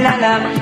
[0.00, 0.59] la la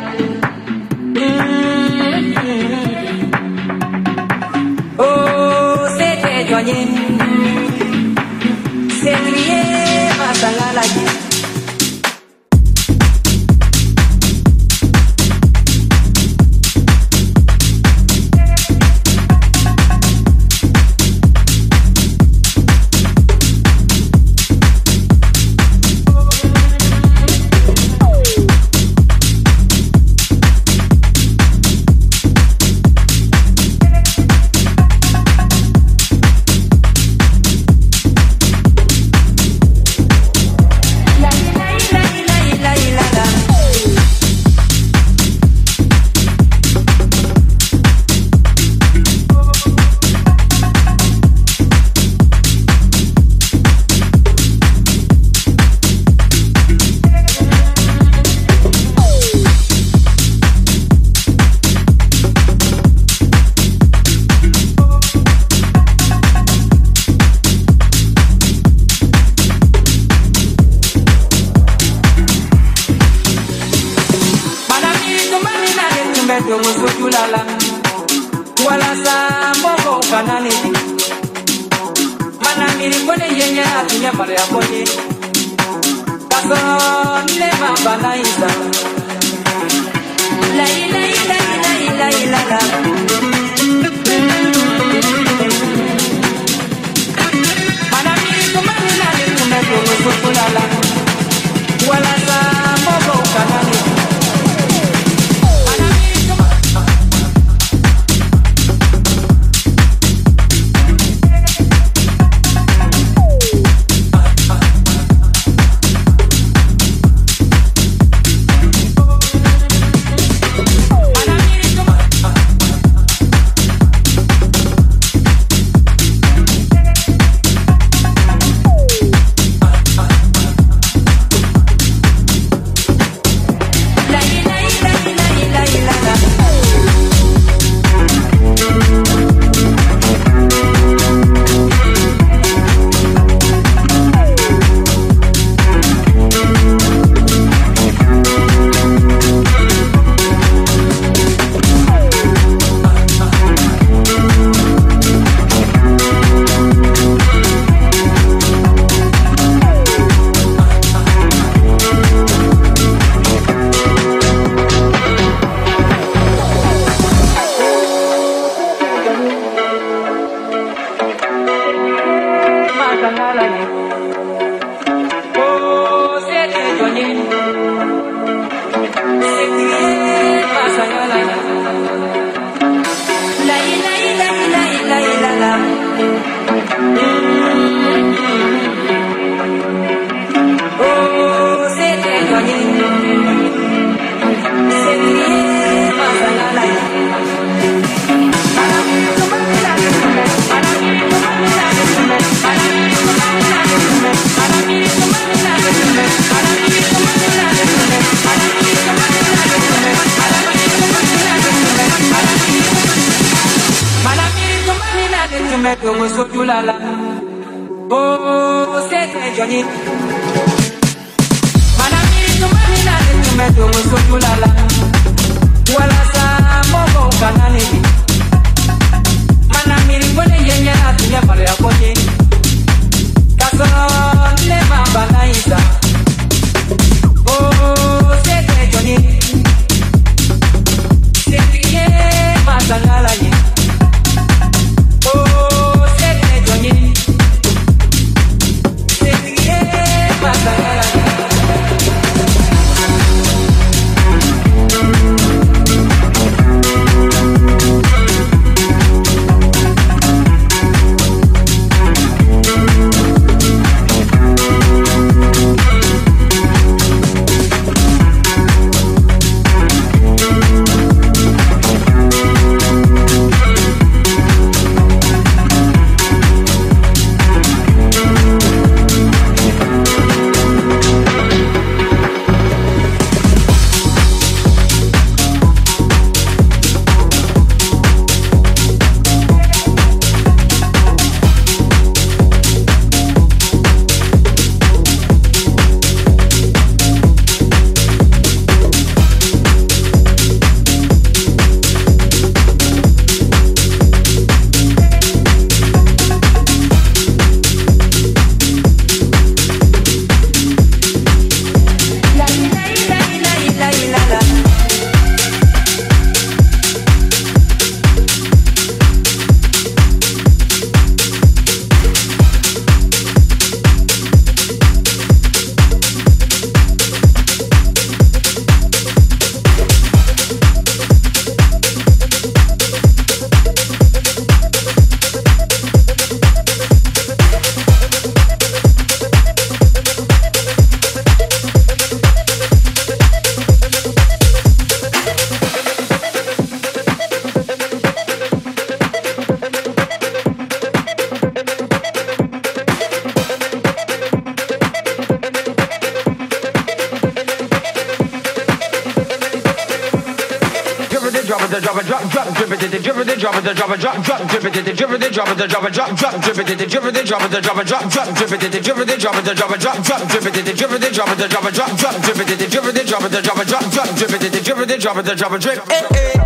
[366.49, 368.79] drop, drip it, drip it, the drop, the drop, drop, drop, drip it, the drip
[368.79, 371.77] it, drop, the drop, drop, drop, drip it, the drip it, drop, the drop, drop,
[371.77, 374.59] drop, drip it, the drip it, drop, the drop, drop, drop, drip it, the drip
[374.59, 376.18] it, drop, the drop, drip.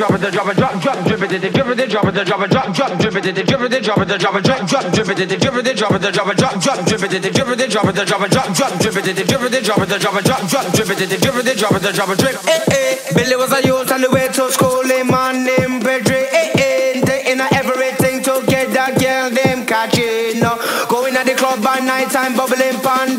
[0.00, 0.30] Eh eh.
[0.30, 3.16] drop it, drop, drop, drip it, drip it, drop it, drop it, drop, drop, drip
[3.16, 6.10] it, drip it, drop it, drop it, drop, drop, drip it, drip it, drop it,
[6.10, 8.96] drop it, drop, drop, drip it, drip it, drop it, drop it, drop, drop, drip
[8.96, 11.94] it, drip it, drop it, drop it, drop, drop, drip it, drip it, drop it,
[11.94, 12.36] drop it, drip.
[12.48, 16.24] Eh eh, Billy was a youth on the way to school, him man named Pedri.
[16.32, 20.40] Eh eh, taking everything together, girl them catching.
[20.88, 23.18] Going at the club by night time, bubbling pon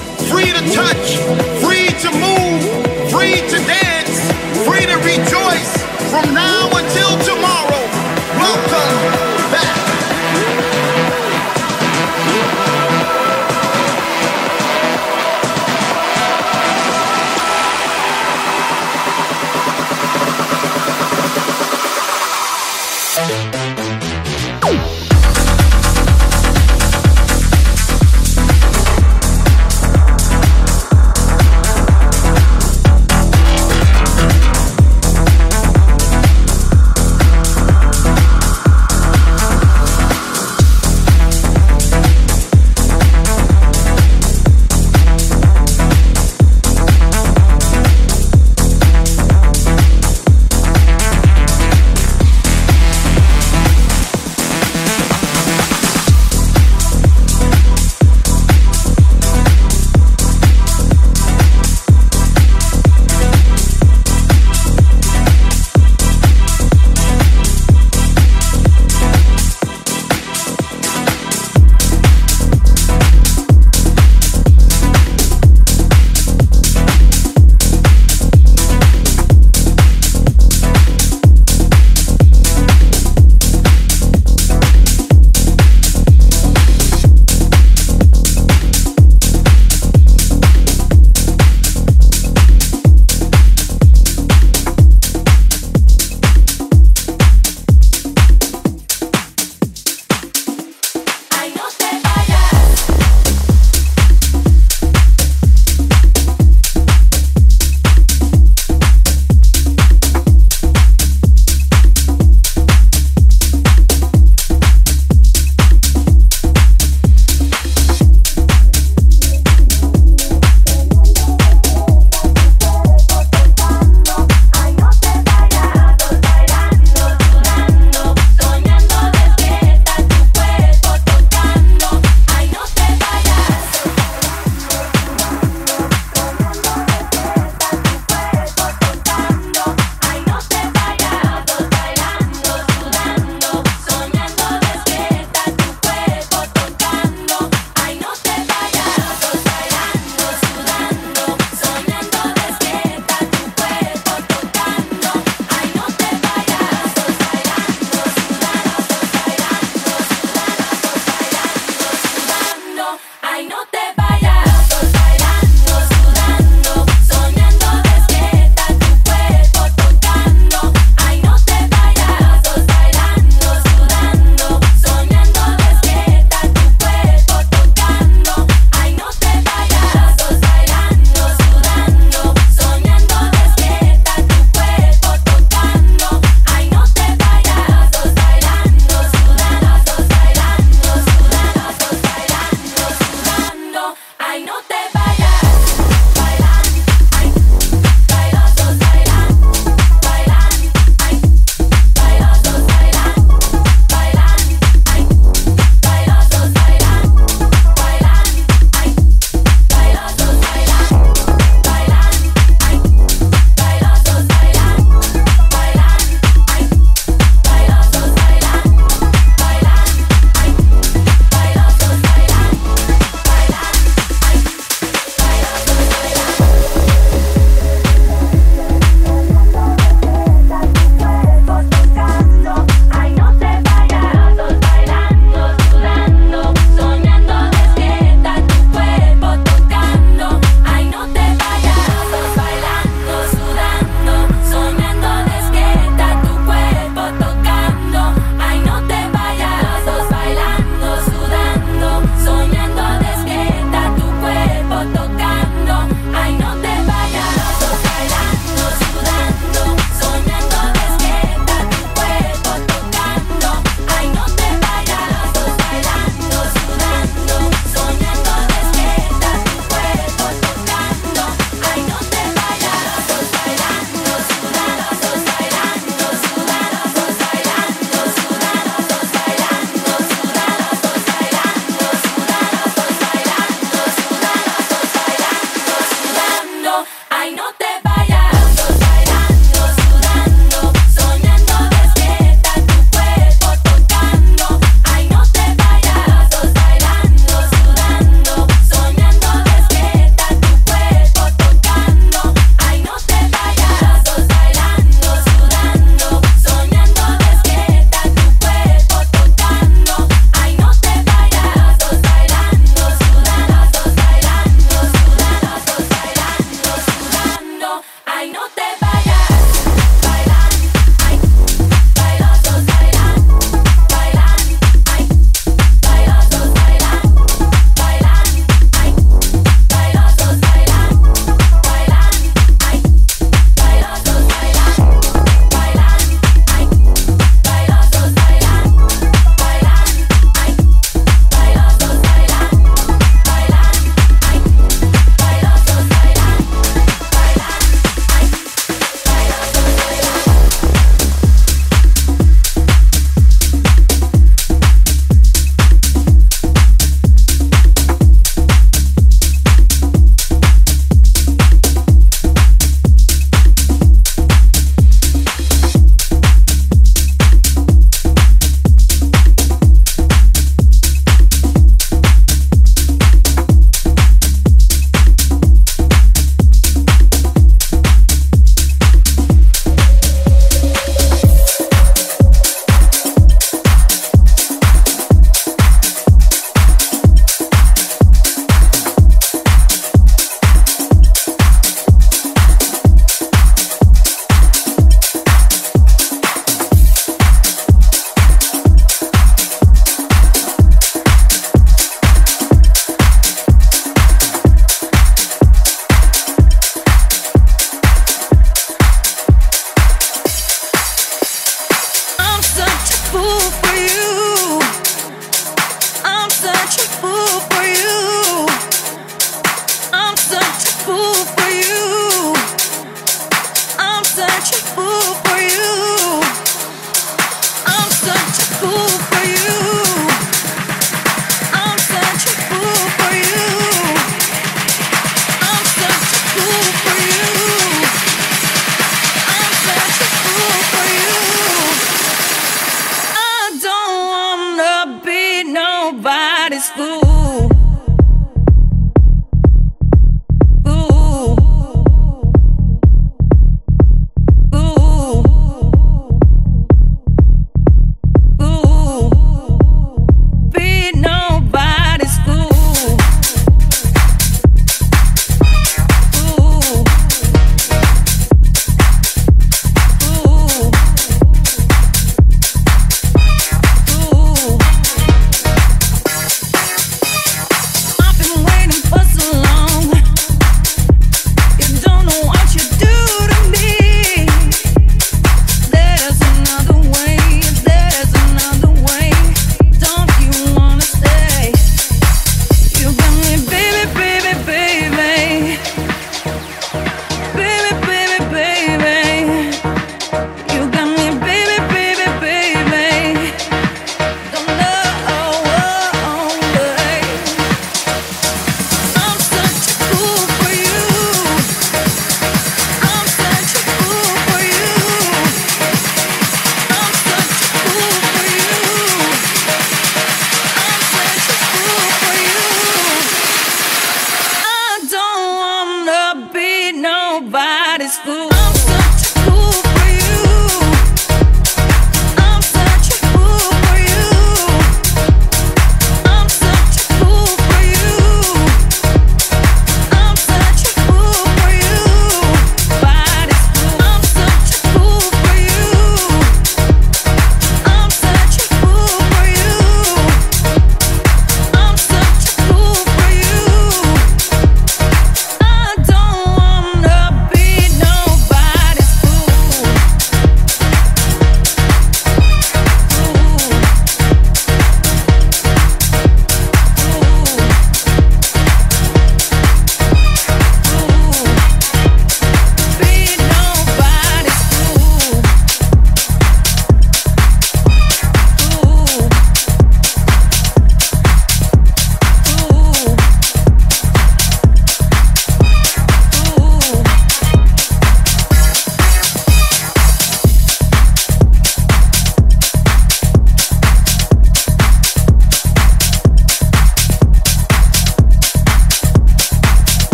[0.31, 1.17] free to touch,
[1.59, 2.63] free to move,
[3.11, 4.19] free to dance,
[4.65, 5.71] free to rejoice
[6.09, 7.83] from now until tomorrow.
[8.39, 9.00] Welcome